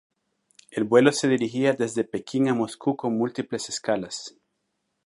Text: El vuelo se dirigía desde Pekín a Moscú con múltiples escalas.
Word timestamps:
El 0.71 0.83
vuelo 0.83 1.11
se 1.11 1.27
dirigía 1.27 1.73
desde 1.73 2.03
Pekín 2.03 2.47
a 2.49 2.55
Moscú 2.55 2.95
con 2.95 3.15
múltiples 3.19 3.69
escalas. 3.69 4.35